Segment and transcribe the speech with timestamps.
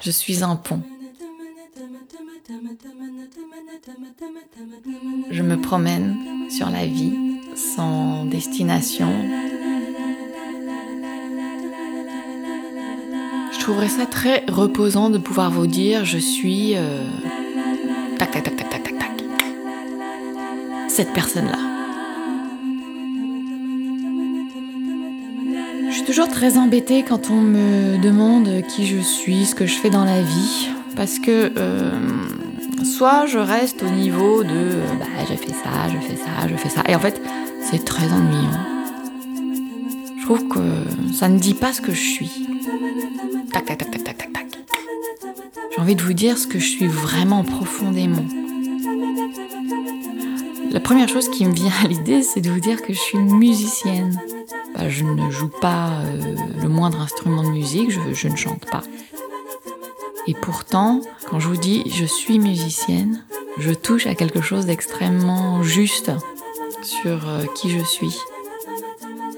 [0.00, 0.80] Je suis un pont.
[5.30, 7.12] Je me promène sur la vie
[7.54, 9.08] sans destination.
[13.52, 17.04] Je trouverais ça très reposant de pouvoir vous dire je suis euh,
[18.18, 19.10] tac tac tac tac tac tac tac
[20.88, 21.79] cette personne-là.
[26.00, 29.90] Suis toujours très embêtée quand on me demande qui je suis, ce que je fais
[29.90, 31.90] dans la vie, parce que euh,
[32.84, 36.70] soit je reste au niveau de bah, je fais ça, je fais ça, je fais
[36.70, 37.20] ça, et en fait
[37.60, 38.48] c'est très ennuyant.
[40.18, 42.46] Je trouve que ça ne dit pas ce que je suis.
[43.52, 44.46] Tac tac tac tac tac tac tac.
[45.74, 48.24] J'ai envie de vous dire ce que je suis vraiment profondément.
[50.70, 53.18] La première chose qui me vient à l'idée, c'est de vous dire que je suis
[53.18, 54.18] musicienne.
[54.80, 58.80] Bah, je ne joue pas euh, le moindre instrument de musique, je, ne chante pas.
[60.26, 63.22] Et pourtant, quand je vous dis je suis musicienne,
[63.58, 66.10] je touche à quelque chose d'extrêmement juste
[66.82, 68.16] sur euh, qui je suis.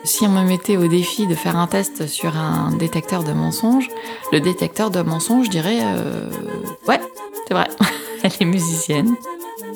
[0.04, 3.88] Si on me mettait au défi de faire un test sur un détecteur de mensonges,
[4.30, 6.30] le détecteur de mensonges dirait euh,
[6.86, 7.00] Ouais,
[7.48, 7.66] c'est vrai,
[8.22, 9.16] elle est musicienne,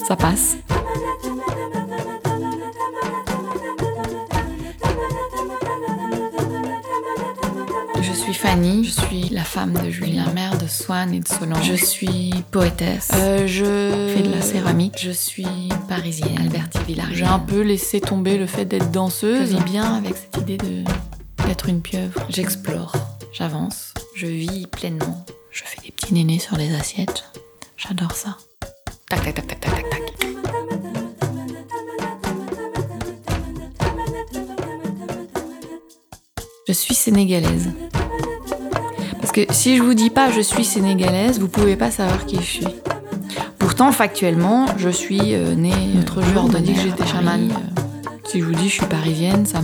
[0.07, 0.59] ça passe.
[8.33, 11.65] Suis Fanny, je suis la femme de Julien, mère de Swan et de Solange.
[11.65, 13.11] Je suis poétesse.
[13.15, 14.97] Euh, je fais de la céramique.
[15.01, 15.47] Je suis
[15.89, 17.07] parisienne, Alberti Villard.
[17.13, 19.53] J'ai un peu laissé tomber le fait d'être danseuse.
[19.53, 20.83] Je vis bien avec cette idée de
[21.47, 22.27] d'être une pieuvre.
[22.29, 22.97] J'explore,
[23.33, 25.25] j'avance, je vis pleinement.
[25.53, 27.27] Je fais des petits nénés sur les assiettes.
[27.77, 28.39] J'adore ça.
[29.09, 30.03] Tac tac tac tac tac tac tac.
[36.67, 37.71] Je suis sénégalaise
[39.51, 42.67] si je vous dis pas je suis sénégalaise, vous pouvez pas savoir qui je suis.
[43.59, 45.73] Pourtant, factuellement, je suis euh, née.
[45.95, 47.51] Notre jour de dit que j'étais chamane.
[47.51, 47.81] Euh,
[48.25, 49.59] si je vous dis je suis parisienne, ça,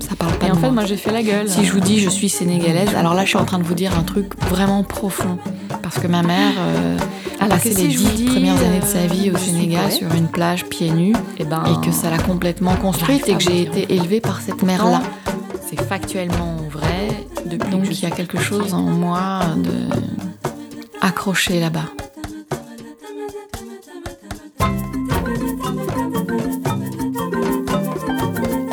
[0.00, 0.46] ça parle pas.
[0.46, 1.48] Et en fait, moi, j'ai fait la gueule.
[1.48, 3.74] Si je vous dis je suis sénégalaise, alors là, je suis en train de vous
[3.74, 5.38] dire un truc vraiment profond.
[5.82, 6.98] Parce que ma mère euh,
[7.40, 10.90] a passé les dix premières années de sa vie au Sénégal sur une plage pieds
[10.90, 11.12] nus.
[11.38, 14.40] Et, eh ben, et que ça l'a complètement construite et que j'ai été élevée par
[14.40, 15.02] cette mère-là.
[15.70, 17.26] C'est factuellement vrai.
[17.70, 19.70] Donc il y a quelque chose en moi de
[21.02, 21.84] accroché là-bas.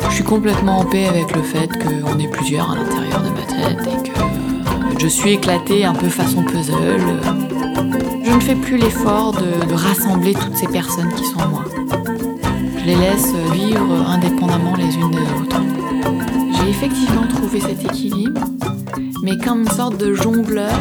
[0.08, 3.42] Je suis complètement en paix avec le fait qu'on est plusieurs à l'intérieur de ma
[3.42, 7.20] tête et que je suis éclatée un peu façon puzzle.
[8.24, 11.64] Je ne fais plus l'effort de, de rassembler toutes ces personnes qui sont en moi.
[12.78, 15.60] Je les laisse vivre indépendamment les unes des autres.
[16.68, 18.40] Effectivement trouvé cet équilibre
[19.26, 20.78] mais comme une sorte de jongleur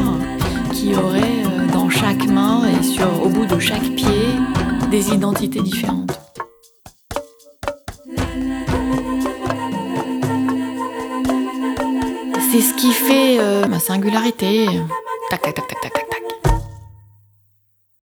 [0.71, 4.35] qui aurait euh, dans chaque main et sur, au bout de chaque pied
[4.91, 6.19] des identités différentes.
[12.51, 14.67] C'est ce qui fait euh, ma singularité.
[15.31, 16.04] Tac, tac, tac, tac, tac.